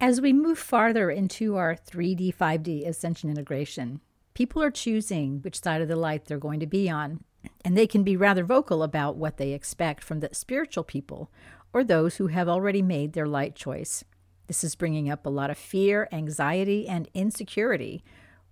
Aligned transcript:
As 0.00 0.20
we 0.20 0.32
move 0.32 0.60
farther 0.60 1.10
into 1.10 1.56
our 1.56 1.74
3D, 1.74 2.32
5D 2.32 2.86
ascension 2.86 3.30
integration, 3.30 4.00
people 4.32 4.62
are 4.62 4.70
choosing 4.70 5.40
which 5.40 5.60
side 5.60 5.82
of 5.82 5.88
the 5.88 5.96
light 5.96 6.26
they're 6.26 6.38
going 6.38 6.60
to 6.60 6.68
be 6.68 6.88
on, 6.88 7.24
and 7.64 7.76
they 7.76 7.88
can 7.88 8.04
be 8.04 8.16
rather 8.16 8.44
vocal 8.44 8.84
about 8.84 9.16
what 9.16 9.38
they 9.38 9.50
expect 9.52 10.04
from 10.04 10.20
the 10.20 10.28
spiritual 10.30 10.84
people 10.84 11.32
or 11.72 11.82
those 11.82 12.16
who 12.16 12.28
have 12.28 12.48
already 12.48 12.80
made 12.80 13.12
their 13.12 13.26
light 13.26 13.56
choice. 13.56 14.04
This 14.46 14.62
is 14.62 14.76
bringing 14.76 15.10
up 15.10 15.26
a 15.26 15.30
lot 15.30 15.50
of 15.50 15.58
fear, 15.58 16.08
anxiety, 16.12 16.86
and 16.86 17.08
insecurity, 17.12 18.04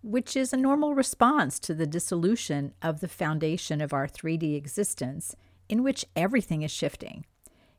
which 0.03 0.37
is 0.37 0.53
a 0.53 0.57
normal 0.57 0.97
response 0.97 1.61
to 1.61 1.75
the 1.75 1.87
dissolution 1.87 2.75
of 2.83 2.99
the 2.99 3.09
foundation 3.09 3.81
of 3.81 3.93
our 3.93 4.09
3D 4.09 4.57
existence, 4.57 5.37
in 5.69 5.85
which 5.85 6.05
everything 6.17 6.63
is 6.63 6.73
shifting. 6.73 7.25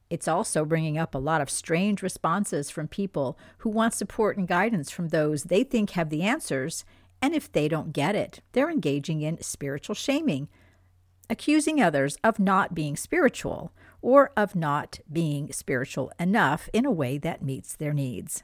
It's 0.10 0.28
also 0.28 0.64
bringing 0.64 0.98
up 0.98 1.14
a 1.14 1.20
lot 1.20 1.42
of 1.42 1.50
strange 1.50 2.02
responses 2.02 2.70
from 2.70 2.88
people 2.88 3.38
who 3.60 3.70
want 3.70 3.94
support 3.94 4.38
and 4.38 4.48
guidance 4.48 4.90
from 4.90 5.10
those 5.10 5.44
they 5.44 5.64
think 5.64 5.92
have 5.92 6.10
the 6.10 6.24
answers, 6.24 6.86
and 7.22 7.36
if 7.36 7.52
they 7.52 7.68
don't 7.68 7.94
get 7.94 8.16
it, 8.16 8.42
they're 8.54 8.70
engaging 8.70 9.22
in 9.22 9.42
spiritual 9.42 9.96
shaming, 9.96 10.48
accusing 11.30 11.82
others 11.82 12.18
of 12.24 12.40
not 12.40 12.74
being 12.74 12.96
spiritual 12.96 13.74
or 14.02 14.32
of 14.38 14.56
not 14.56 15.00
being 15.12 15.52
spiritual 15.52 16.12
enough 16.20 16.70
in 16.72 16.86
a 16.86 16.92
way 16.92 17.18
that 17.18 17.42
meets 17.42 17.76
their 17.76 17.94
needs. 17.94 18.44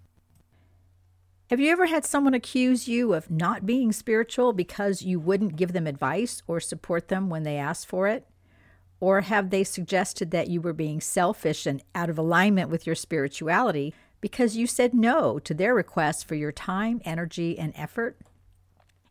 Have 1.51 1.59
you 1.59 1.69
ever 1.69 1.87
had 1.87 2.05
someone 2.05 2.33
accuse 2.33 2.87
you 2.87 3.13
of 3.13 3.29
not 3.29 3.65
being 3.65 3.91
spiritual 3.91 4.53
because 4.53 5.01
you 5.01 5.19
wouldn't 5.19 5.57
give 5.57 5.73
them 5.73 5.85
advice 5.85 6.41
or 6.47 6.61
support 6.61 7.09
them 7.09 7.29
when 7.29 7.43
they 7.43 7.57
asked 7.57 7.87
for 7.87 8.07
it? 8.07 8.25
Or 9.01 9.19
have 9.19 9.49
they 9.49 9.65
suggested 9.65 10.31
that 10.31 10.49
you 10.49 10.61
were 10.61 10.71
being 10.71 11.01
selfish 11.01 11.65
and 11.65 11.83
out 11.93 12.09
of 12.09 12.17
alignment 12.17 12.69
with 12.69 12.87
your 12.87 12.95
spirituality 12.95 13.93
because 14.21 14.55
you 14.55 14.65
said 14.65 14.93
no 14.93 15.39
to 15.39 15.53
their 15.53 15.75
request 15.75 16.25
for 16.25 16.35
your 16.35 16.53
time, 16.53 17.01
energy, 17.03 17.59
and 17.59 17.73
effort? 17.75 18.17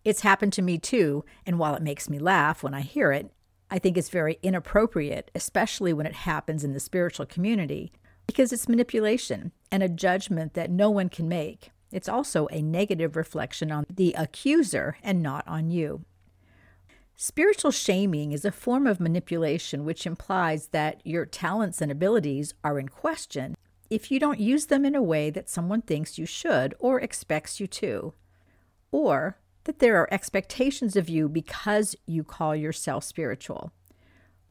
It's 0.02 0.22
happened 0.22 0.54
to 0.54 0.62
me 0.62 0.78
too, 0.78 1.26
and 1.44 1.58
while 1.58 1.74
it 1.74 1.82
makes 1.82 2.08
me 2.08 2.18
laugh 2.18 2.62
when 2.62 2.72
I 2.72 2.80
hear 2.80 3.12
it, 3.12 3.30
I 3.70 3.78
think 3.78 3.98
it's 3.98 4.08
very 4.08 4.38
inappropriate, 4.42 5.30
especially 5.34 5.92
when 5.92 6.06
it 6.06 6.14
happens 6.14 6.64
in 6.64 6.72
the 6.72 6.80
spiritual 6.80 7.26
community, 7.26 7.92
because 8.26 8.50
it's 8.50 8.66
manipulation 8.66 9.52
and 9.70 9.82
a 9.82 9.90
judgment 9.90 10.54
that 10.54 10.70
no 10.70 10.88
one 10.88 11.10
can 11.10 11.28
make. 11.28 11.70
It's 11.92 12.08
also 12.08 12.46
a 12.50 12.62
negative 12.62 13.16
reflection 13.16 13.72
on 13.72 13.86
the 13.88 14.14
accuser 14.16 14.96
and 15.02 15.22
not 15.22 15.46
on 15.46 15.70
you. 15.70 16.04
Spiritual 17.16 17.70
shaming 17.70 18.32
is 18.32 18.44
a 18.44 18.52
form 18.52 18.86
of 18.86 18.98
manipulation 18.98 19.84
which 19.84 20.06
implies 20.06 20.68
that 20.68 21.00
your 21.04 21.26
talents 21.26 21.82
and 21.82 21.92
abilities 21.92 22.54
are 22.64 22.78
in 22.78 22.88
question 22.88 23.56
if 23.90 24.10
you 24.10 24.20
don't 24.20 24.40
use 24.40 24.66
them 24.66 24.84
in 24.84 24.94
a 24.94 25.02
way 25.02 25.30
that 25.30 25.48
someone 25.48 25.82
thinks 25.82 26.16
you 26.16 26.24
should 26.24 26.74
or 26.78 27.00
expects 27.00 27.58
you 27.58 27.66
to, 27.66 28.14
or 28.92 29.36
that 29.64 29.80
there 29.80 29.96
are 29.96 30.08
expectations 30.12 30.96
of 30.96 31.08
you 31.08 31.28
because 31.28 31.96
you 32.06 32.24
call 32.24 32.54
yourself 32.54 33.04
spiritual. 33.04 33.72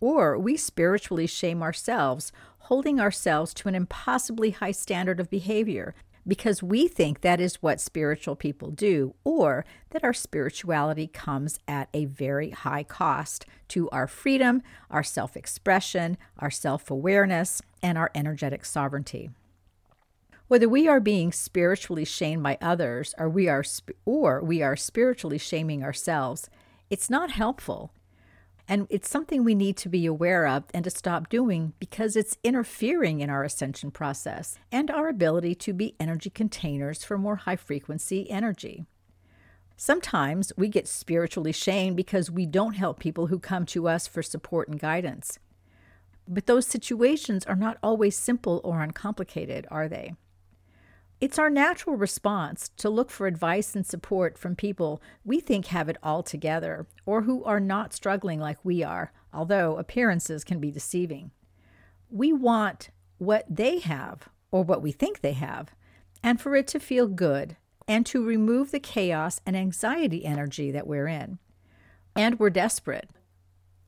Or 0.02 0.38
we 0.38 0.56
spiritually 0.58 1.26
shame 1.26 1.64
ourselves, 1.64 2.32
holding 2.60 3.00
ourselves 3.00 3.54
to 3.56 3.70
an 3.70 3.76
impossibly 3.76 4.52
high 4.52 4.72
standard 4.72 5.20
of 5.20 5.30
behavior 5.30 5.96
because 6.30 6.64
we 6.64 6.88
think 6.88 7.22
that 7.22 7.42
is 7.42 7.62
what 7.62 7.82
spiritual 7.82 8.36
people 8.36 8.72
do, 8.72 9.16
or 9.24 9.66
that 9.90 10.04
our 10.04 10.14
spirituality 10.14 11.08
comes 11.08 11.60
at 11.68 11.90
a 11.94 12.06
very 12.06 12.52
high 12.52 12.84
cost 12.84 13.46
to 13.70 13.90
our 13.90 14.08
freedom, 14.08 14.62
our 14.90 15.04
self 15.04 15.36
expression, 15.36 16.18
our 16.38 16.52
self 16.52 16.90
awareness, 16.90 17.62
and 17.82 17.98
our 17.98 18.12
energetic 18.16 18.64
sovereignty. 18.64 19.32
Whether 20.48 20.70
we 20.70 20.88
are 20.88 21.00
being 21.00 21.32
spiritually 21.32 22.06
shamed 22.06 22.44
by 22.44 22.58
others 22.62 23.14
or 23.18 23.30
we 23.30 23.48
are, 23.48 23.64
or 24.06 24.42
we 24.42 24.62
are 24.62 24.76
spiritually 24.76 25.38
shaming 25.38 25.84
ourselves, 25.84 26.50
it's 26.90 27.10
not 27.10 27.32
helpful 27.32 27.92
and 28.70 28.86
it's 28.92 29.10
something 29.10 29.44
we 29.44 29.56
need 29.56 29.76
to 29.78 29.90
be 29.90 30.06
aware 30.06 30.46
of 30.46 30.64
and 30.76 30.84
to 30.84 30.92
stop 30.92 31.28
doing 31.28 31.74
because 31.80 32.16
it's 32.16 32.38
interfering 32.44 33.20
in 33.20 33.30
our 33.30 33.44
ascension 33.44 33.90
process 33.90 34.60
and 34.72 34.92
our 34.92 35.10
ability 35.10 35.56
to 35.56 35.74
be 35.74 35.96
energy 36.00 36.30
containers 36.30 37.04
for 37.04 37.18
more 37.18 37.38
high 37.38 37.56
frequency 37.56 38.30
energy. 38.30 38.86
Sometimes 39.76 40.54
we 40.56 40.68
get 40.68 40.88
spiritually 40.88 41.52
shamed 41.52 41.98
because 41.98 42.30
we 42.30 42.46
don't 42.46 42.76
help 42.76 43.00
people 43.00 43.28
who 43.28 43.40
come 43.40 43.66
to 43.66 43.88
us 43.88 44.08
for 44.08 44.22
support 44.22 44.68
and 44.68 44.80
guidance. 44.80 45.40
But 46.28 46.46
those 46.46 46.68
situations 46.68 47.46
are 47.46 47.56
not 47.56 47.80
always 47.82 48.16
simple 48.16 48.62
or 48.64 48.84
uncomplicated, 48.84 49.66
are 49.72 49.88
they? 49.88 50.14
It's 51.22 51.38
our 51.38 51.50
natural 51.50 51.98
response 51.98 52.70
to 52.78 52.90
look 52.90 53.10
for 53.10 53.28
advice 53.28 53.76
and 53.76 53.86
support 53.86 54.38
from 54.38 54.56
people 54.56 55.02
we 55.26 55.42
think 55.42 55.66
have 55.66 55.90
it 55.90 55.98
all 56.02 56.24
together 56.24 56.88
or 57.06 57.24
who 57.24 57.44
are 57.44 57.60
not 57.60 57.94
struggling 57.94 58.40
like 58.40 58.64
we 58.64 58.84
are, 58.84 59.12
although 59.34 59.78
appearances 59.78 60.46
can 60.46 60.62
be 60.62 60.72
deceiving. 60.72 61.32
We 62.10 62.32
want 62.32 62.90
what 63.18 63.46
they 63.50 63.80
have 63.80 64.30
or 64.50 64.64
what 64.64 64.82
we 64.82 64.94
think 64.94 65.20
they 65.20 65.34
have, 65.34 65.76
and 66.24 66.40
for 66.40 66.56
it 66.56 66.68
to 66.70 66.80
feel 66.80 67.08
good 67.08 67.58
and 67.86 68.06
to 68.06 68.26
remove 68.26 68.72
the 68.72 68.80
chaos 68.80 69.42
and 69.46 69.58
anxiety 69.58 70.24
energy 70.24 70.72
that 70.72 70.88
we're 70.88 71.08
in. 71.08 71.38
And 72.16 72.40
we're 72.40 72.50
desperate. 72.50 73.10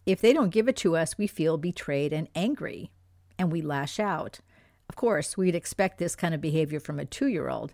If 0.06 0.20
they 0.20 0.34
don't 0.34 0.50
give 0.50 0.68
it 0.68 0.76
to 0.78 0.98
us, 0.98 1.18
we 1.18 1.28
feel 1.28 1.58
betrayed 1.58 2.12
and 2.12 2.28
angry, 2.36 2.92
and 3.40 3.52
we 3.52 3.62
lash 3.62 4.00
out. 4.00 4.42
Of 4.92 4.98
course, 4.98 5.38
we'd 5.38 5.56
expect 5.56 6.00
this 6.00 6.18
kind 6.18 6.36
of 6.36 6.42
behavior 6.42 6.82
from 6.82 7.00
a 7.00 7.06
two 7.06 7.28
year 7.28 7.48
old. 7.48 7.74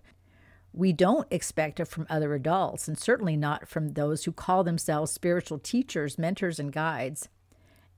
We 0.71 0.93
don't 0.93 1.25
expect 1.31 1.79
it 1.79 1.85
from 1.87 2.05
other 2.11 2.35
adults, 2.35 2.87
and 2.87 2.95
certainly 2.95 3.35
not 3.35 3.67
from 3.67 3.93
those 3.93 4.25
who 4.25 4.31
call 4.31 4.63
themselves 4.63 5.13
spiritual 5.13 5.57
teachers, 5.57 6.19
mentors, 6.19 6.59
and 6.59 6.71
guides. 6.71 7.27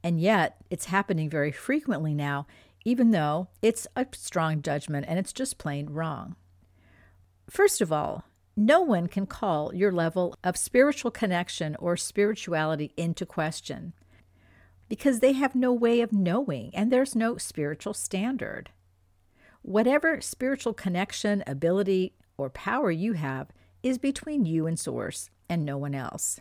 And 0.01 0.21
yet, 0.21 0.63
it's 0.69 0.85
happening 0.85 1.29
very 1.29 1.51
frequently 1.51 2.13
now, 2.13 2.47
even 2.85 3.11
though 3.11 3.49
it's 3.61 3.87
a 3.93 4.07
strong 4.13 4.61
judgment 4.61 5.05
and 5.09 5.19
it's 5.19 5.33
just 5.33 5.57
plain 5.57 5.87
wrong. 5.87 6.37
First 7.49 7.81
of 7.81 7.91
all, 7.91 8.23
no 8.55 8.79
one 8.79 9.07
can 9.07 9.25
call 9.25 9.75
your 9.75 9.91
level 9.91 10.33
of 10.45 10.55
spiritual 10.55 11.11
connection 11.11 11.75
or 11.75 11.97
spirituality 11.97 12.93
into 12.95 13.25
question 13.25 13.91
because 14.87 15.19
they 15.19 15.33
have 15.33 15.55
no 15.55 15.73
way 15.73 15.99
of 15.99 16.13
knowing 16.13 16.71
and 16.73 16.89
there's 16.89 17.17
no 17.17 17.35
spiritual 17.35 17.93
standard. 17.93 18.69
Whatever 19.61 20.21
spiritual 20.21 20.73
connection, 20.73 21.43
ability, 21.45 22.13
or 22.37 22.49
power 22.49 22.91
you 22.91 23.13
have 23.13 23.49
is 23.83 23.97
between 23.97 24.45
you 24.45 24.65
and 24.65 24.79
Source 24.79 25.29
and 25.49 25.65
no 25.65 25.77
one 25.77 25.93
else. 25.93 26.39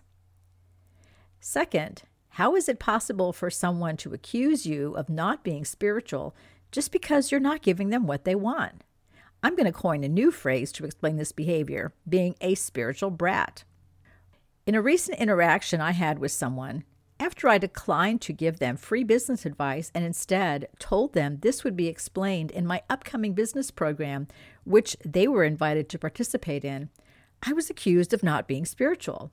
Second, 1.40 2.02
how 2.30 2.54
is 2.54 2.68
it 2.68 2.78
possible 2.78 3.32
for 3.32 3.50
someone 3.50 3.96
to 3.98 4.12
accuse 4.12 4.66
you 4.66 4.94
of 4.94 5.08
not 5.08 5.42
being 5.42 5.64
spiritual 5.64 6.34
just 6.70 6.92
because 6.92 7.30
you're 7.30 7.40
not 7.40 7.62
giving 7.62 7.90
them 7.90 8.06
what 8.06 8.24
they 8.24 8.34
want? 8.34 8.84
I'm 9.42 9.54
going 9.54 9.66
to 9.66 9.72
coin 9.72 10.02
a 10.04 10.08
new 10.08 10.30
phrase 10.30 10.72
to 10.72 10.84
explain 10.84 11.16
this 11.16 11.32
behavior 11.32 11.92
being 12.08 12.34
a 12.40 12.54
spiritual 12.54 13.10
brat. 13.10 13.64
In 14.66 14.74
a 14.74 14.82
recent 14.82 15.18
interaction 15.18 15.80
I 15.80 15.92
had 15.92 16.18
with 16.18 16.32
someone, 16.32 16.84
after 17.20 17.48
I 17.48 17.58
declined 17.58 18.20
to 18.22 18.32
give 18.32 18.58
them 18.58 18.76
free 18.76 19.02
business 19.02 19.44
advice 19.44 19.90
and 19.94 20.04
instead 20.04 20.68
told 20.78 21.14
them 21.14 21.38
this 21.40 21.64
would 21.64 21.76
be 21.76 21.88
explained 21.88 22.50
in 22.50 22.66
my 22.66 22.82
upcoming 22.88 23.34
business 23.34 23.70
program, 23.70 24.28
which 24.64 24.96
they 25.04 25.26
were 25.26 25.44
invited 25.44 25.88
to 25.88 25.98
participate 25.98 26.64
in, 26.64 26.90
I 27.42 27.52
was 27.52 27.70
accused 27.70 28.12
of 28.12 28.22
not 28.22 28.46
being 28.46 28.64
spiritual. 28.64 29.32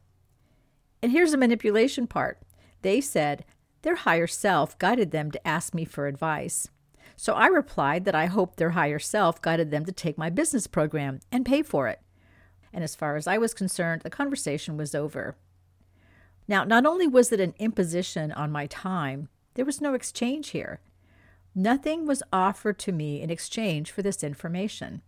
And 1.02 1.12
here's 1.12 1.32
the 1.32 1.38
manipulation 1.38 2.08
part 2.08 2.40
they 2.82 3.02
said 3.02 3.46
their 3.84 3.96
higher 3.96 4.28
self 4.28 4.78
guided 4.80 5.12
them 5.12 5.30
to 5.32 5.48
ask 5.48 5.74
me 5.74 5.86
for 5.86 6.08
advice. 6.08 6.70
So 7.16 7.34
I 7.34 7.48
replied 7.48 8.06
that 8.06 8.16
I 8.16 8.26
hoped 8.26 8.58
their 8.58 8.72
higher 8.72 9.00
self 9.00 9.42
guided 9.42 9.70
them 9.70 9.86
to 9.86 9.92
take 9.92 10.18
my 10.18 10.30
business 10.30 10.66
program 10.66 11.20
and 11.32 11.46
pay 11.46 11.62
for 11.62 11.88
it. 11.88 12.02
And 12.74 12.84
as 12.84 12.96
far 12.96 13.16
as 13.16 13.28
I 13.28 13.38
was 13.38 13.54
concerned, 13.54 14.02
the 14.02 14.10
conversation 14.10 14.76
was 14.76 14.96
over. 14.96 15.36
Now, 16.48 16.64
not 16.64 16.86
only 16.86 17.08
was 17.08 17.32
it 17.32 17.40
an 17.40 17.56
imposition 17.60 18.32
on 18.32 18.52
my 18.52 18.68
time, 18.68 19.30
there 19.56 19.66
was 19.66 19.82
no 19.82 19.94
exchange 19.94 20.50
here. 20.50 20.80
Nothing 21.56 22.06
was 22.06 22.22
offered 22.34 22.78
to 22.80 22.92
me 22.92 23.22
in 23.22 23.30
exchange 23.30 23.92
for 23.92 24.02
this 24.02 24.24
information. 24.24 25.02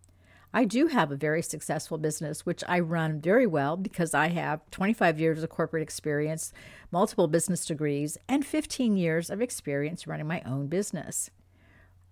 I 0.54 0.64
do 0.64 0.88
have 0.88 1.12
a 1.12 1.18
very 1.18 1.42
successful 1.42 1.98
business, 1.98 2.46
which 2.46 2.64
I 2.68 2.80
run 2.80 3.20
very 3.20 3.46
well 3.46 3.76
because 3.76 4.14
I 4.14 4.30
have 4.30 4.62
25 4.72 5.20
years 5.20 5.44
of 5.44 5.50
corporate 5.50 5.84
experience, 5.84 6.54
multiple 6.90 7.28
business 7.28 7.66
degrees, 7.66 8.18
and 8.30 8.46
15 8.46 8.96
years 8.96 9.30
of 9.30 9.42
experience 9.42 10.08
running 10.08 10.28
my 10.28 10.42
own 10.46 10.68
business. 10.68 11.30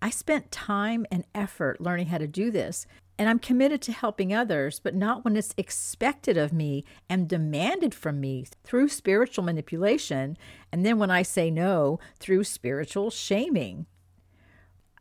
I 0.02 0.10
spent 0.10 0.52
time 0.52 1.06
and 1.10 1.24
effort 1.34 1.80
learning 1.80 2.08
how 2.08 2.18
to 2.18 2.28
do 2.28 2.52
this, 2.52 2.86
and 3.18 3.30
I'm 3.30 3.40
committed 3.40 3.82
to 3.84 3.92
helping 3.92 4.34
others, 4.34 4.80
but 4.80 4.96
not 4.96 5.24
when 5.24 5.38
it's 5.38 5.54
expected 5.58 6.38
of 6.38 6.52
me 6.52 6.84
and 7.10 7.28
demanded 7.28 7.94
from 7.94 8.20
me 8.20 8.46
through 8.64 8.90
spiritual 8.90 9.44
manipulation, 9.44 10.38
and 10.72 10.86
then 10.86 11.00
when 11.00 11.12
I 11.12 11.22
say 11.22 11.50
no, 11.50 12.00
through 12.20 12.44
spiritual 12.44 13.10
shaming. 13.10 13.86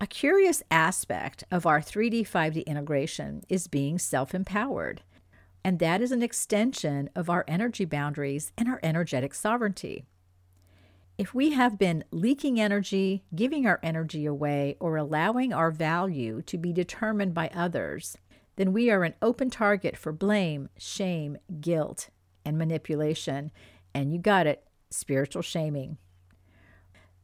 A 0.01 0.07
curious 0.07 0.63
aspect 0.71 1.45
of 1.51 1.67
our 1.67 1.81
3D 1.81 2.23
5D 2.23 2.67
integration 2.67 3.43
is 3.49 3.69
being 3.69 3.99
self 3.99 4.35
empowered, 4.35 5.03
and 5.65 5.79
that 5.79 6.01
is 6.01 6.13
an 6.13 6.23
extension 6.23 7.11
of 7.15 7.31
our 7.31 7.45
energy 7.49 7.85
boundaries 7.85 8.53
and 8.59 8.69
our 8.69 8.81
energetic 8.83 9.35
sovereignty. 9.35 10.05
If 11.17 11.33
we 11.33 11.51
have 11.51 11.79
been 11.79 12.03
leaking 12.11 12.61
energy, 12.61 13.23
giving 13.33 13.67
our 13.67 13.79
energy 13.85 14.27
away, 14.27 14.77
or 14.81 14.97
allowing 14.97 15.53
our 15.53 15.71
value 15.71 16.43
to 16.43 16.59
be 16.59 16.73
determined 16.73 17.33
by 17.33 17.51
others, 17.55 18.19
then 18.57 18.73
we 18.73 18.91
are 18.91 19.05
an 19.05 19.15
open 19.23 19.49
target 19.49 19.97
for 19.97 20.13
blame, 20.13 20.69
shame, 20.77 21.39
guilt, 21.61 22.11
and 22.45 22.59
manipulation. 22.59 23.53
And 23.95 24.13
you 24.13 24.19
got 24.19 24.49
it 24.49 24.67
spiritual 24.91 25.43
shaming. 25.43 25.99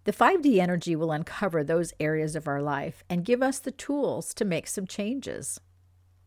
The 0.05 0.13
5D 0.13 0.59
energy 0.59 0.95
will 0.95 1.11
uncover 1.11 1.65
those 1.65 1.93
areas 1.99 2.37
of 2.37 2.47
our 2.47 2.63
life 2.63 3.03
and 3.11 3.25
give 3.25 3.43
us 3.43 3.59
the 3.59 3.73
tools 3.73 4.33
to 4.35 4.45
make 4.45 4.69
some 4.69 4.87
changes. 4.87 5.61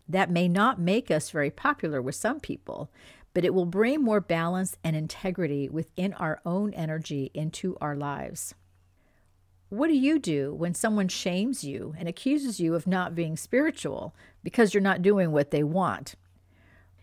That 0.08 0.30
may 0.30 0.50
not 0.50 0.82
make 0.82 1.10
us 1.10 1.30
very 1.30 1.50
popular 1.50 2.02
with 2.02 2.16
some 2.16 2.42
people, 2.42 2.92
but 3.34 3.46
it 3.46 3.54
will 3.54 3.66
bring 3.66 4.02
more 4.02 4.22
balance 4.22 4.78
and 4.84 4.96
integrity 4.96 5.70
within 5.70 6.14
our 6.14 6.42
own 6.46 6.74
energy 6.74 7.32
into 7.34 7.78
our 7.82 7.96
lives. 7.96 8.54
What 9.70 9.88
do 9.88 9.96
you 9.96 10.20
do 10.20 10.54
when 10.54 10.76
someone 10.76 11.08
shames 11.08 11.64
you 11.64 11.96
and 11.98 12.08
accuses 12.08 12.60
you 12.60 12.76
of 12.76 12.86
not 12.86 13.16
being 13.16 13.36
spiritual 13.36 14.14
because 14.44 14.74
you're 14.74 14.82
not 14.82 15.02
doing 15.02 15.32
what 15.32 15.50
they 15.50 15.64
want? 15.64 16.14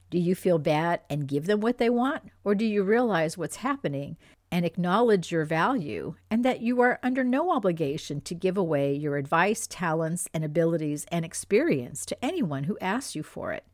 Do 0.08 0.18
you 0.18 0.34
feel 0.34 0.58
bad 0.58 1.00
and 1.10 1.26
give 1.26 1.46
them 1.46 1.60
what 1.60 1.78
they 1.78 1.90
want? 1.90 2.22
Or 2.44 2.54
do 2.54 2.64
you 2.64 2.82
realize 2.84 3.36
what's 3.36 3.56
happening 3.56 4.16
and 4.52 4.64
acknowledge 4.64 5.30
your 5.30 5.44
value 5.44 6.14
and 6.30 6.44
that 6.44 6.60
you 6.60 6.80
are 6.80 6.98
under 7.02 7.24
no 7.24 7.50
obligation 7.50 8.20
to 8.22 8.34
give 8.34 8.56
away 8.56 8.94
your 8.94 9.16
advice, 9.16 9.66
talents, 9.68 10.28
and 10.34 10.44
abilities 10.44 11.06
and 11.10 11.24
experience 11.24 12.04
to 12.06 12.24
anyone 12.24 12.64
who 12.64 12.78
asks 12.80 13.14
you 13.14 13.22
for 13.22 13.52
it? 13.52 13.64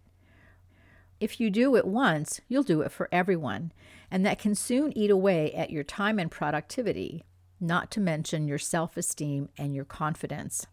If 1.18 1.40
you 1.40 1.50
do 1.50 1.76
it 1.76 1.86
once, 1.86 2.40
you'll 2.48 2.62
do 2.62 2.82
it 2.82 2.92
for 2.92 3.08
everyone, 3.10 3.72
and 4.10 4.24
that 4.26 4.38
can 4.38 4.54
soon 4.54 4.96
eat 4.96 5.10
away 5.10 5.52
at 5.54 5.70
your 5.70 5.84
time 5.84 6.18
and 6.18 6.30
productivity, 6.30 7.24
not 7.58 7.90
to 7.92 8.00
mention 8.00 8.48
your 8.48 8.58
self 8.58 8.96
esteem 8.96 9.48
and 9.56 9.74
your 9.74 9.84
confidence. 9.84 10.66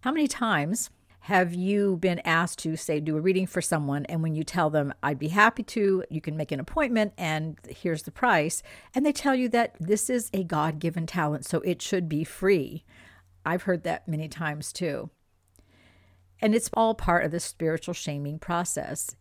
How 0.00 0.12
many 0.12 0.28
times 0.28 0.90
have 1.24 1.52
you 1.52 1.98
been 1.98 2.20
asked 2.20 2.60
to, 2.60 2.76
say, 2.76 2.98
do 2.98 3.16
a 3.16 3.20
reading 3.20 3.46
for 3.46 3.60
someone, 3.60 4.06
and 4.06 4.22
when 4.22 4.34
you 4.34 4.42
tell 4.42 4.70
them, 4.70 4.94
I'd 5.02 5.18
be 5.18 5.28
happy 5.28 5.62
to, 5.64 6.04
you 6.08 6.20
can 6.22 6.36
make 6.38 6.50
an 6.50 6.60
appointment, 6.60 7.12
and 7.18 7.58
here's 7.68 8.04
the 8.04 8.10
price, 8.10 8.62
and 8.94 9.04
they 9.04 9.12
tell 9.12 9.34
you 9.34 9.50
that 9.50 9.76
this 9.78 10.08
is 10.08 10.30
a 10.32 10.42
God 10.42 10.78
given 10.78 11.06
talent, 11.06 11.44
so 11.44 11.60
it 11.60 11.82
should 11.82 12.08
be 12.08 12.24
free? 12.24 12.84
I've 13.44 13.64
heard 13.64 13.82
that 13.82 14.08
many 14.08 14.28
times 14.28 14.72
too. 14.72 15.10
And 16.40 16.54
it's 16.54 16.70
all 16.72 16.94
part 16.94 17.26
of 17.26 17.32
the 17.32 17.40
spiritual 17.40 17.92
shaming 17.92 18.38
process. 18.38 19.14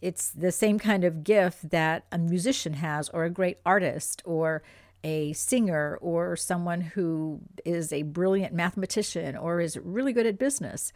It's 0.00 0.30
the 0.30 0.52
same 0.52 0.78
kind 0.78 1.04
of 1.04 1.24
gift 1.24 1.70
that 1.70 2.04
a 2.10 2.18
musician 2.18 2.74
has, 2.74 3.08
or 3.10 3.24
a 3.24 3.30
great 3.30 3.58
artist, 3.66 4.22
or 4.24 4.62
a 5.02 5.32
singer, 5.32 5.98
or 6.00 6.36
someone 6.36 6.80
who 6.80 7.40
is 7.64 7.92
a 7.92 8.02
brilliant 8.02 8.54
mathematician 8.54 9.36
or 9.36 9.60
is 9.60 9.76
really 9.76 10.12
good 10.12 10.26
at 10.26 10.38
business. 10.38 10.92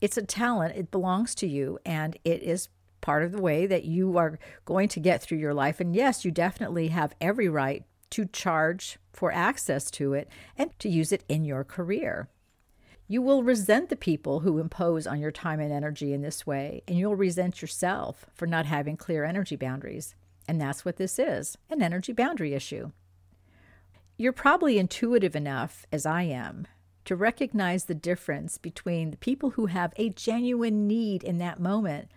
It's 0.00 0.16
a 0.16 0.22
talent, 0.22 0.76
it 0.76 0.90
belongs 0.90 1.34
to 1.36 1.46
you, 1.46 1.78
and 1.84 2.16
it 2.24 2.42
is 2.42 2.68
part 3.00 3.22
of 3.22 3.32
the 3.32 3.40
way 3.40 3.66
that 3.66 3.84
you 3.84 4.16
are 4.16 4.38
going 4.64 4.88
to 4.88 5.00
get 5.00 5.22
through 5.22 5.38
your 5.38 5.54
life. 5.54 5.78
And 5.78 5.94
yes, 5.94 6.24
you 6.24 6.30
definitely 6.30 6.88
have 6.88 7.14
every 7.20 7.48
right 7.48 7.84
to 8.10 8.24
charge 8.24 8.98
for 9.12 9.32
access 9.32 9.90
to 9.92 10.14
it 10.14 10.28
and 10.56 10.70
to 10.78 10.88
use 10.88 11.12
it 11.12 11.24
in 11.28 11.44
your 11.44 11.64
career. 11.64 12.28
You 13.06 13.20
will 13.20 13.42
resent 13.42 13.90
the 13.90 13.96
people 13.96 14.40
who 14.40 14.58
impose 14.58 15.06
on 15.06 15.20
your 15.20 15.30
time 15.30 15.60
and 15.60 15.70
energy 15.70 16.14
in 16.14 16.22
this 16.22 16.46
way, 16.46 16.82
and 16.88 16.98
you'll 16.98 17.16
resent 17.16 17.60
yourself 17.60 18.24
for 18.34 18.46
not 18.46 18.64
having 18.64 18.96
clear 18.96 19.24
energy 19.24 19.56
boundaries. 19.56 20.14
And 20.48 20.58
that's 20.60 20.84
what 20.84 20.96
this 20.96 21.18
is 21.18 21.58
an 21.68 21.82
energy 21.82 22.12
boundary 22.12 22.54
issue. 22.54 22.92
You're 24.16 24.32
probably 24.32 24.78
intuitive 24.78 25.36
enough, 25.36 25.84
as 25.92 26.06
I 26.06 26.22
am, 26.22 26.66
to 27.04 27.16
recognize 27.16 27.84
the 27.84 27.94
difference 27.94 28.56
between 28.56 29.10
the 29.10 29.16
people 29.18 29.50
who 29.50 29.66
have 29.66 29.92
a 29.96 30.08
genuine 30.10 30.86
need 30.86 31.22
in 31.22 31.38
that 31.38 31.60
moment 31.60 32.10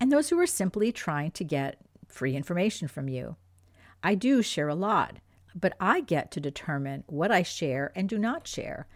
and 0.00 0.10
those 0.10 0.30
who 0.30 0.38
are 0.40 0.46
simply 0.46 0.90
trying 0.90 1.30
to 1.32 1.44
get 1.44 1.78
free 2.08 2.34
information 2.34 2.88
from 2.88 3.08
you. 3.08 3.36
I 4.02 4.16
do 4.16 4.42
share 4.42 4.68
a 4.68 4.74
lot, 4.74 5.18
but 5.54 5.74
I 5.78 6.00
get 6.00 6.30
to 6.32 6.40
determine 6.40 7.04
what 7.06 7.30
I 7.30 7.42
share 7.42 7.92
and 7.94 8.08
do 8.08 8.18
not 8.18 8.48
share 8.48 8.88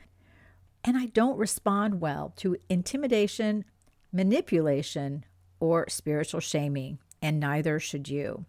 and 0.84 0.96
I 0.96 1.06
don't 1.06 1.38
respond 1.38 2.00
well 2.00 2.32
to 2.36 2.56
intimidation, 2.68 3.64
manipulation, 4.12 5.24
or 5.60 5.88
spiritual 5.88 6.40
shaming, 6.40 6.98
and 7.20 7.40
neither 7.40 7.80
should 7.80 8.08
you. 8.08 8.44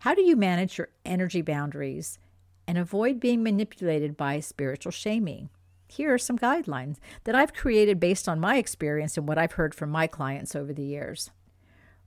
How 0.00 0.14
do 0.14 0.22
you 0.22 0.36
manage 0.36 0.76
your 0.76 0.88
energy 1.04 1.40
boundaries 1.40 2.18
and 2.66 2.76
avoid 2.76 3.20
being 3.20 3.42
manipulated 3.42 4.16
by 4.16 4.40
spiritual 4.40 4.92
shaming? 4.92 5.48
Here 5.88 6.12
are 6.12 6.18
some 6.18 6.38
guidelines 6.38 6.98
that 7.24 7.34
I've 7.34 7.54
created 7.54 8.00
based 8.00 8.28
on 8.28 8.40
my 8.40 8.56
experience 8.56 9.16
and 9.16 9.28
what 9.28 9.38
I've 9.38 9.52
heard 9.52 9.74
from 9.74 9.90
my 9.90 10.06
clients 10.06 10.54
over 10.54 10.72
the 10.72 10.82
years. 10.82 11.30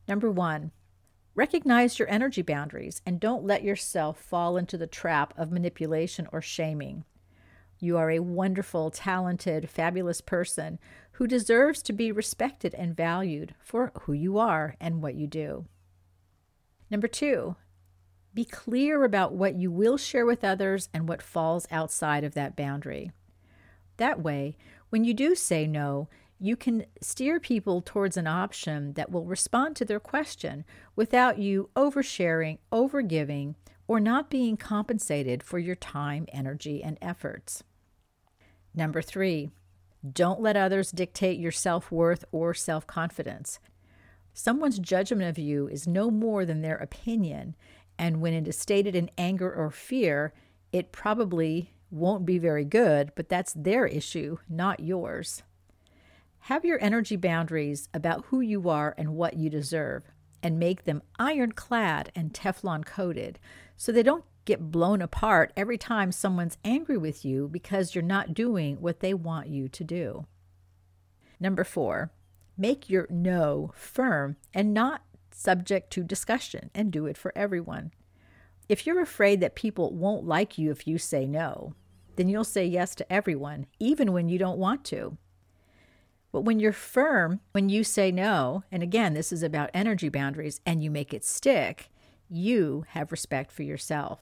Number 0.08 0.30
one, 0.30 0.72
recognize 1.36 1.98
your 1.98 2.10
energy 2.10 2.42
boundaries 2.42 3.02
and 3.06 3.20
don't 3.20 3.46
let 3.46 3.64
yourself 3.64 4.20
fall 4.20 4.58
into 4.58 4.78
the 4.78 4.88
trap 4.88 5.34
of 5.38 5.52
manipulation 5.52 6.28
or 6.32 6.42
shaming. 6.42 7.06
You 7.80 7.98
are 7.98 8.10
a 8.10 8.20
wonderful, 8.20 8.90
talented, 8.92 9.70
fabulous 9.70 10.22
person 10.22 10.80
who 11.14 11.28
deserves 11.28 11.82
to 11.84 11.94
be 11.94 12.12
respected 12.12 12.74
and 12.76 12.96
valued 12.96 13.56
for 13.60 13.92
who 14.02 14.14
you 14.14 14.38
are 14.38 14.76
and 14.80 15.02
what 15.02 15.16
you 15.16 15.28
do. 15.28 15.66
Number 16.90 17.08
two, 17.08 17.56
be 18.34 18.46
clear 18.46 19.04
about 19.04 19.34
what 19.34 19.56
you 19.56 19.72
will 19.72 19.98
share 19.98 20.26
with 20.26 20.44
others 20.44 20.90
and 20.94 21.08
what 21.08 21.22
falls 21.22 21.68
outside 21.72 22.24
of 22.24 22.34
that 22.36 22.56
boundary. 22.56 23.12
That 23.98 24.22
way, 24.22 24.58
when 24.90 25.04
you 25.04 25.14
do 25.14 25.36
say 25.36 25.66
no, 25.66 26.08
you 26.40 26.56
can 26.56 26.86
steer 27.02 27.40
people 27.40 27.82
towards 27.82 28.16
an 28.16 28.28
option 28.28 28.94
that 28.94 29.12
will 29.12 29.26
respond 29.26 29.76
to 29.76 29.86
their 29.86 30.00
question 30.00 30.66
without 30.96 31.40
you 31.40 31.70
oversharing, 31.76 32.60
overgiving, 32.72 33.56
or 33.88 34.00
not 34.00 34.30
being 34.30 34.58
compensated 34.58 35.42
for 35.42 35.60
your 35.60 35.76
time, 35.76 36.28
energy, 36.34 36.84
and 36.84 36.98
efforts. 37.02 37.64
Number 38.76 39.02
three, 39.02 39.50
don't 40.14 40.42
let 40.42 40.58
others 40.58 40.92
dictate 40.92 41.40
your 41.40 41.52
self 41.52 41.92
worth 41.92 42.26
or 42.32 42.54
self 42.54 42.86
confidence. 42.86 43.60
Someone's 44.34 44.78
judgment 44.78 45.30
of 45.30 45.40
you 45.40 45.68
is 45.68 45.88
no 45.88 46.12
more 46.12 46.46
than 46.46 46.62
their 46.62 46.78
opinion, 46.78 47.56
and 47.98 48.22
when 48.22 48.34
it 48.34 48.48
is 48.48 48.58
stated 48.58 48.96
in 48.96 49.10
anger 49.18 49.52
or 49.52 49.72
fear, 49.72 50.34
it 50.72 50.92
probably 50.92 51.74
won't 51.90 52.26
be 52.26 52.38
very 52.38 52.66
good, 52.66 53.12
but 53.16 53.30
that's 53.30 53.54
their 53.54 53.88
issue, 53.88 54.38
not 54.48 54.80
yours. 54.80 55.42
Have 56.42 56.64
your 56.64 56.82
energy 56.82 57.16
boundaries 57.16 57.90
about 57.94 58.26
who 58.26 58.42
you 58.42 58.70
are 58.70 58.94
and 58.98 59.16
what 59.16 59.36
you 59.36 59.50
deserve, 59.50 60.04
and 60.48 60.58
make 60.58 60.86
them 60.86 61.02
ironclad 61.20 62.10
and 62.16 62.34
Teflon 62.34 62.86
coated 62.86 63.38
so 63.76 63.92
they 63.92 64.02
don't 64.02 64.24
get 64.46 64.72
blown 64.72 65.02
apart 65.02 65.52
every 65.58 65.78
time 65.78 66.10
someone's 66.10 66.58
angry 66.64 66.98
with 66.98 67.26
you 67.26 67.50
because 67.50 67.94
you're 67.94 68.02
not 68.02 68.34
doing 68.34 68.78
what 68.80 69.02
they 69.02 69.14
want 69.14 69.50
you 69.50 69.68
to 69.68 69.84
do. 69.84 70.26
Number 71.38 71.66
four, 71.66 72.14
make 72.58 72.90
your 72.90 73.08
no 73.10 73.74
firm 73.76 74.38
and 74.54 74.74
not 74.74 75.02
subject 75.32 75.92
to 75.92 76.02
discussion 76.02 76.72
and 76.74 76.94
do 76.94 77.08
it 77.08 77.18
for 77.18 77.34
everyone. 77.36 77.92
If 78.70 78.88
you're 78.88 79.02
afraid 79.02 79.42
that 79.42 79.54
people 79.54 79.94
won't 79.94 80.26
like 80.26 80.58
you 80.58 80.72
if 80.72 80.88
you 80.88 80.98
say 80.98 81.28
no, 81.28 81.74
then 82.16 82.30
you'll 82.30 82.46
say 82.46 82.66
yes 82.66 82.96
to 82.96 83.12
everyone, 83.12 83.66
even 83.80 84.14
when 84.14 84.30
you 84.30 84.40
don't 84.40 84.58
want 84.58 84.86
to. 84.86 85.18
But 86.32 86.42
when 86.42 86.60
you're 86.60 86.74
firm, 86.74 87.40
when 87.52 87.70
you 87.70 87.84
say 87.84 88.12
no, 88.12 88.64
and 88.72 88.84
again, 88.84 89.14
this 89.14 89.32
is 89.32 89.44
about 89.44 89.70
energy 89.74 90.10
boundaries, 90.10 90.60
and 90.66 90.84
you 90.84 90.92
make 90.92 91.14
it 91.14 91.24
stick, 91.24 91.90
you 92.30 92.86
have 92.90 93.12
respect 93.12 93.52
for 93.52 93.64
yourself. 93.64 94.22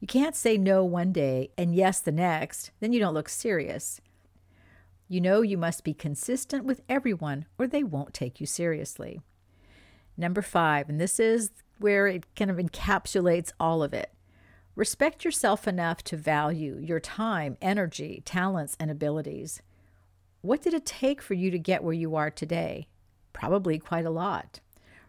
You 0.00 0.06
can't 0.06 0.36
say 0.36 0.58
no 0.58 0.84
one 0.84 1.12
day 1.12 1.50
and 1.56 1.74
yes 1.74 2.00
the 2.00 2.12
next, 2.12 2.70
then 2.80 2.92
you 2.92 3.00
don't 3.00 3.14
look 3.14 3.28
serious. 3.28 4.00
You 5.08 5.20
know 5.20 5.42
you 5.42 5.56
must 5.56 5.84
be 5.84 5.94
consistent 5.94 6.64
with 6.64 6.82
everyone 6.88 7.46
or 7.58 7.66
they 7.66 7.82
won't 7.82 8.12
take 8.12 8.40
you 8.40 8.46
seriously. 8.46 9.20
Number 10.16 10.42
five, 10.42 10.88
and 10.88 11.00
this 11.00 11.18
is 11.18 11.50
where 11.78 12.06
it 12.06 12.24
kind 12.36 12.50
of 12.50 12.56
encapsulates 12.58 13.52
all 13.58 13.82
of 13.82 13.94
it. 13.94 14.12
Respect 14.76 15.24
yourself 15.24 15.68
enough 15.68 16.02
to 16.04 16.16
value 16.16 16.78
your 16.78 17.00
time, 17.00 17.56
energy, 17.62 18.22
talents, 18.24 18.76
and 18.78 18.90
abilities. 18.90 19.62
What 20.44 20.60
did 20.60 20.74
it 20.74 20.84
take 20.84 21.22
for 21.22 21.32
you 21.32 21.50
to 21.50 21.58
get 21.58 21.82
where 21.82 21.94
you 21.94 22.16
are 22.16 22.30
today? 22.30 22.86
Probably 23.32 23.78
quite 23.78 24.04
a 24.04 24.10
lot. 24.10 24.60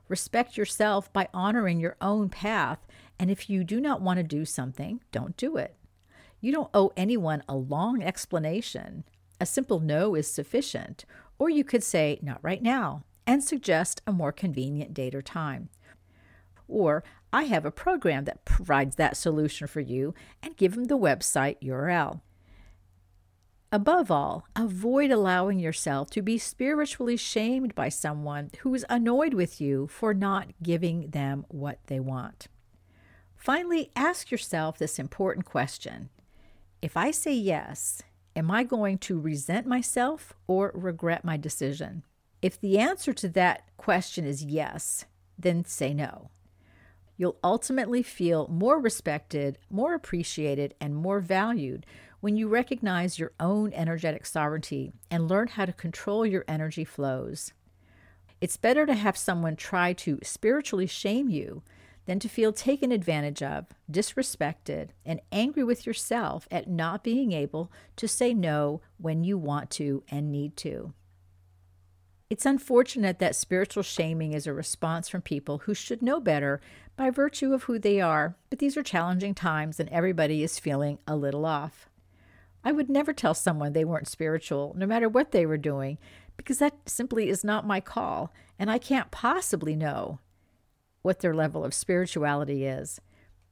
Respect 0.07 0.55
yourself 0.55 1.11
by 1.11 1.27
honoring 1.33 1.77
your 1.77 1.97
own 1.99 2.29
path, 2.29 2.79
and 3.19 3.29
if 3.29 3.49
you 3.49 3.65
do 3.65 3.81
not 3.81 3.99
want 3.99 4.15
to 4.15 4.23
do 4.23 4.45
something, 4.45 5.01
don't 5.11 5.35
do 5.35 5.57
it. 5.57 5.75
You 6.39 6.53
don't 6.53 6.69
owe 6.73 6.93
anyone 6.95 7.43
a 7.49 7.55
long 7.57 8.01
explanation. 8.01 9.03
A 9.41 9.45
simple 9.45 9.81
no 9.81 10.15
is 10.15 10.31
sufficient, 10.31 11.03
or 11.37 11.49
you 11.49 11.65
could 11.65 11.83
say, 11.83 12.17
not 12.21 12.39
right 12.41 12.63
now, 12.63 13.03
and 13.27 13.43
suggest 13.43 14.01
a 14.07 14.13
more 14.13 14.31
convenient 14.31 14.93
date 14.93 15.13
or 15.13 15.21
time. 15.21 15.67
Or, 16.65 17.03
I 17.33 17.43
have 17.43 17.65
a 17.65 17.71
program 17.71 18.23
that 18.23 18.45
provides 18.45 18.95
that 18.95 19.17
solution 19.17 19.67
for 19.67 19.81
you, 19.81 20.13
and 20.41 20.55
give 20.55 20.75
them 20.75 20.85
the 20.85 20.97
website 20.97 21.57
URL. 21.61 22.21
Above 23.75 24.09
all, 24.09 24.47
avoid 24.55 25.11
allowing 25.11 25.59
yourself 25.59 26.09
to 26.09 26.21
be 26.21 26.37
spiritually 26.37 27.17
shamed 27.17 27.75
by 27.75 27.89
someone 27.89 28.49
who 28.59 28.73
is 28.73 28.85
annoyed 28.87 29.33
with 29.33 29.59
you 29.59 29.85
for 29.87 30.13
not 30.13 30.47
giving 30.63 31.09
them 31.09 31.45
what 31.49 31.77
they 31.87 31.99
want. 31.99 32.47
Finally, 33.35 33.91
ask 33.93 34.31
yourself 34.31 34.77
this 34.77 34.97
important 34.97 35.45
question 35.45 36.07
If 36.81 36.95
I 36.95 37.11
say 37.11 37.33
yes, 37.33 38.01
am 38.33 38.49
I 38.49 38.63
going 38.63 38.97
to 38.99 39.19
resent 39.19 39.67
myself 39.67 40.31
or 40.47 40.71
regret 40.73 41.25
my 41.25 41.35
decision? 41.35 42.03
If 42.41 42.57
the 42.57 42.79
answer 42.79 43.11
to 43.11 43.27
that 43.27 43.63
question 43.75 44.23
is 44.23 44.41
yes, 44.41 45.03
then 45.37 45.65
say 45.65 45.93
no. 45.93 46.29
You'll 47.17 47.37
ultimately 47.43 48.03
feel 48.03 48.47
more 48.47 48.79
respected, 48.79 49.57
more 49.69 49.93
appreciated, 49.93 50.75
and 50.81 50.95
more 50.95 51.19
valued 51.19 51.85
when 52.19 52.35
you 52.35 52.47
recognize 52.47 53.19
your 53.19 53.31
own 53.39 53.71
energetic 53.73 54.25
sovereignty 54.25 54.91
and 55.09 55.27
learn 55.27 55.47
how 55.47 55.65
to 55.65 55.73
control 55.73 56.25
your 56.25 56.43
energy 56.47 56.83
flows. 56.83 57.53
It's 58.41 58.57
better 58.57 58.85
to 58.85 58.93
have 58.93 59.17
someone 59.17 59.55
try 59.55 59.93
to 59.93 60.19
spiritually 60.23 60.87
shame 60.87 61.29
you 61.29 61.63
than 62.05 62.19
to 62.19 62.29
feel 62.29 62.51
taken 62.51 62.91
advantage 62.91 63.41
of, 63.41 63.67
disrespected, 63.91 64.89
and 65.05 65.21
angry 65.31 65.63
with 65.63 65.85
yourself 65.85 66.47
at 66.51 66.69
not 66.69 67.03
being 67.03 67.31
able 67.31 67.71
to 67.95 68.07
say 68.07 68.33
no 68.33 68.81
when 68.97 69.23
you 69.23 69.37
want 69.37 69.69
to 69.71 70.03
and 70.09 70.31
need 70.31 70.55
to. 70.57 70.93
It's 72.29 72.45
unfortunate 72.45 73.19
that 73.19 73.35
spiritual 73.35 73.83
shaming 73.83 74.33
is 74.33 74.47
a 74.47 74.53
response 74.53 75.07
from 75.07 75.21
people 75.21 75.59
who 75.59 75.73
should 75.75 76.01
know 76.01 76.19
better 76.19 76.59
by 76.95 77.09
virtue 77.09 77.53
of 77.53 77.63
who 77.63 77.77
they 77.77 77.99
are, 77.99 78.35
but 78.49 78.59
these 78.59 78.77
are 78.77 78.83
challenging 78.83 79.33
times 79.33 79.79
and 79.79 79.89
everybody 79.89 80.43
is 80.43 80.59
feeling 80.59 80.99
a 81.07 81.15
little 81.15 81.45
off. 81.45 81.89
I 82.63 82.71
would 82.71 82.89
never 82.89 83.13
tell 83.13 83.33
someone 83.33 83.73
they 83.73 83.85
weren't 83.85 84.07
spiritual, 84.07 84.73
no 84.77 84.85
matter 84.85 85.07
what 85.07 85.31
they 85.31 85.45
were 85.45 85.57
doing, 85.57 85.97
because 86.37 86.59
that 86.59 86.73
simply 86.87 87.29
is 87.29 87.43
not 87.43 87.67
my 87.67 87.79
call, 87.79 88.33
and 88.57 88.71
I 88.71 88.77
can't 88.77 89.11
possibly 89.11 89.75
know 89.75 90.19
what 91.01 91.19
their 91.19 91.35
level 91.35 91.63
of 91.63 91.73
spirituality 91.73 92.65
is. 92.65 92.99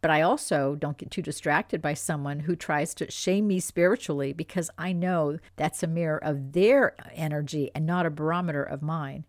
But 0.02 0.12
I 0.12 0.22
also 0.22 0.76
don't 0.76 0.98
get 0.98 1.12
too 1.12 1.22
distracted 1.22 1.82
by 1.82 1.94
someone 1.94 2.42
who 2.42 2.56
tries 2.56 2.94
to 2.96 3.10
shame 3.12 3.48
me 3.48 3.60
spiritually 3.60 4.34
because 4.34 4.70
I 4.78 4.92
know 4.92 5.38
that's 5.56 5.84
a 5.84 5.88
mirror 5.88 6.22
of 6.22 6.52
their 6.54 6.96
energy 7.14 7.72
and 7.74 7.86
not 7.86 8.06
a 8.06 8.10
barometer 8.10 8.64
of 8.64 8.82
mine. 8.82 9.26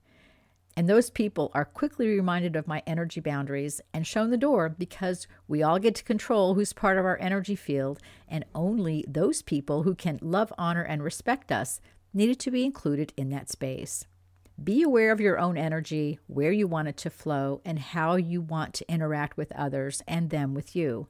And 0.76 0.88
those 0.88 1.08
people 1.08 1.52
are 1.54 1.64
quickly 1.64 2.08
reminded 2.08 2.56
of 2.56 2.66
my 2.66 2.82
energy 2.86 3.20
boundaries 3.20 3.80
and 3.92 4.06
shown 4.06 4.30
the 4.30 4.36
door 4.36 4.68
because 4.68 5.28
we 5.46 5.62
all 5.62 5.78
get 5.78 5.94
to 5.96 6.04
control 6.04 6.54
who's 6.54 6.72
part 6.72 6.98
of 6.98 7.04
our 7.04 7.18
energy 7.20 7.54
field, 7.54 8.00
and 8.28 8.44
only 8.54 9.04
those 9.06 9.40
people 9.40 9.84
who 9.84 9.94
can 9.94 10.18
love, 10.20 10.52
honor, 10.58 10.82
and 10.82 11.02
respect 11.02 11.52
us 11.52 11.80
needed 12.12 12.40
to 12.40 12.50
be 12.50 12.64
included 12.64 13.12
in 13.16 13.30
that 13.30 13.50
space. 13.50 14.06
Be 14.62 14.82
aware 14.82 15.10
of 15.10 15.20
your 15.20 15.38
own 15.38 15.56
energy, 15.56 16.18
where 16.26 16.52
you 16.52 16.66
want 16.66 16.88
it 16.88 16.96
to 16.98 17.10
flow, 17.10 17.60
and 17.64 17.78
how 17.78 18.16
you 18.16 18.40
want 18.40 18.74
to 18.74 18.92
interact 18.92 19.36
with 19.36 19.52
others 19.52 20.02
and 20.06 20.30
them 20.30 20.54
with 20.54 20.76
you. 20.76 21.08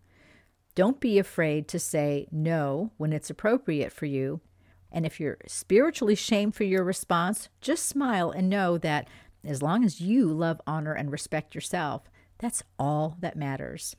Don't 0.75 1.01
be 1.01 1.19
afraid 1.19 1.69
to 1.69 1.79
say 1.79 2.27
no 2.33 2.91
when 2.97 3.13
it's 3.13 3.31
appropriate 3.31 3.93
for 3.93 4.07
you. 4.07 4.41
And 4.91 5.05
if 5.05 5.21
you're 5.21 5.39
spiritually 5.47 6.15
shamed 6.15 6.55
for 6.55 6.65
your 6.65 6.85
response, 6.85 7.49
just 7.61 7.87
smile 7.87 8.31
and 8.31 8.49
know 8.49 8.79
that 8.79 9.09
as 9.47 9.63
long 9.63 9.85
as 9.85 10.01
you 10.01 10.33
love, 10.33 10.61
honor, 10.67 10.93
and 10.93 11.11
respect 11.11 11.55
yourself, 11.55 12.03
that's 12.39 12.63
all 12.79 13.17
that 13.21 13.37
matters. 13.37 13.97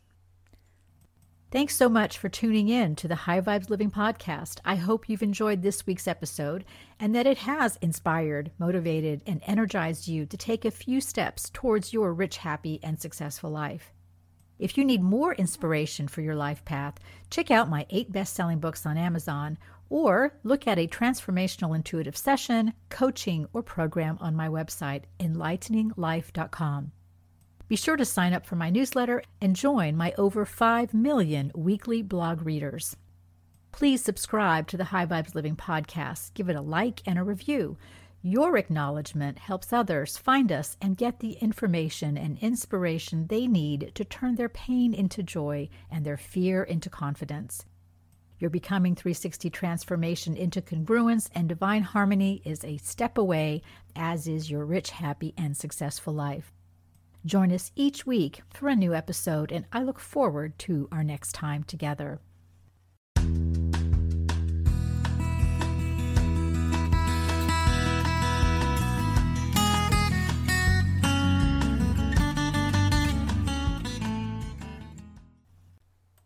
Thanks 1.52 1.76
so 1.76 1.88
much 1.88 2.18
for 2.18 2.28
tuning 2.28 2.68
in 2.68 2.96
to 2.98 3.08
the 3.08 3.16
High 3.16 3.40
Vibes 3.40 3.70
Living 3.70 3.90
podcast. 3.90 4.60
I 4.66 4.76
hope 4.76 5.08
you've 5.08 5.24
enjoyed 5.24 5.62
this 5.62 5.86
week's 5.86 6.08
episode 6.08 6.66
and 7.00 7.16
that 7.16 7.28
it 7.28 7.38
has 7.38 7.78
inspired, 7.78 8.52
motivated, 8.58 9.22
and 9.26 9.42
energized 9.46 10.08
you 10.08 10.26
to 10.26 10.36
take 10.36 10.66
a 10.66 10.72
few 10.72 11.00
steps 11.00 11.50
towards 11.54 11.94
your 11.94 12.14
rich, 12.14 12.38
happy, 12.38 12.80
and 12.84 13.00
successful 13.00 13.52
life. 13.52 13.94
If 14.60 14.78
you 14.78 14.84
need 14.84 15.02
more 15.02 15.34
inspiration 15.34 16.08
for 16.08 16.22
your 16.22 16.36
life 16.36 16.66
path, 16.66 16.96
check 17.30 17.52
out 17.52 17.70
my 17.70 17.86
eight 17.90 18.12
best 18.12 18.34
selling 18.34 18.60
books 18.60 18.86
on 18.86 18.98
Amazon 18.98 19.58
or 19.96 20.34
look 20.44 20.68
at 20.68 20.78
a 20.78 20.90
transformational 20.90 21.74
intuitive 21.74 22.18
session, 22.18 22.74
coaching, 22.90 23.48
or 23.54 23.64
program 23.64 24.18
on 24.20 24.36
my 24.36 24.50
website, 24.50 25.04
enlighteninglife.com. 25.22 26.92
Be 27.70 27.78
sure 27.78 27.96
to 27.96 28.04
sign 28.04 28.34
up 28.34 28.46
for 28.46 28.58
my 28.58 28.70
newsletter 28.70 29.24
and 29.40 29.56
join 29.56 29.96
my 29.96 30.14
over 30.18 30.44
5 30.44 30.94
million 30.94 31.50
weekly 31.56 32.02
blog 32.02 32.46
readers. 32.46 32.98
Please 33.72 34.04
subscribe 34.04 34.68
to 34.68 34.76
the 34.76 34.84
High 34.84 35.06
Vibes 35.06 35.34
Living 35.34 35.56
podcast, 35.56 36.34
give 36.34 36.50
it 36.50 36.58
a 36.58 36.62
like 36.62 37.02
and 37.06 37.18
a 37.18 37.24
review. 37.24 37.78
Your 38.22 38.58
acknowledgement 38.58 39.40
helps 39.40 39.72
others 39.72 40.18
find 40.18 40.52
us 40.52 40.76
and 40.82 40.98
get 40.98 41.22
the 41.22 41.38
information 41.40 42.18
and 42.18 42.38
inspiration 42.40 43.28
they 43.28 43.48
need 43.48 43.94
to 43.96 44.04
turn 44.04 44.36
their 44.36 44.50
pain 44.50 44.94
into 44.94 45.24
joy 45.24 45.70
and 45.90 46.06
their 46.06 46.18
fear 46.18 46.64
into 46.64 46.90
confidence. 46.90 47.64
Your 48.38 48.50
Becoming 48.50 48.96
360 48.96 49.50
transformation 49.50 50.36
into 50.36 50.62
congruence 50.62 51.30
and 51.34 51.48
divine 51.48 51.84
harmony 51.84 52.42
is 52.44 52.64
a 52.66 52.78
step 52.78 53.18
away, 53.18 53.62
as 53.96 54.28
is 54.28 54.52
your 54.52 54.66
rich, 54.66 54.90
happy, 54.90 55.34
and 55.38 55.56
successful 55.56 56.14
life. 56.14 56.52
Join 57.26 57.52
us 57.52 57.72
each 57.76 58.06
week 58.06 58.42
for 58.54 58.68
a 58.68 58.76
new 58.76 58.94
episode, 58.94 59.52
and 59.52 59.66
I 59.72 59.84
look 59.84 60.00
forward 60.00 60.60
to 60.60 60.90
our 60.92 61.04
next 61.04 61.32
time 61.32 61.64
together. 61.64 62.20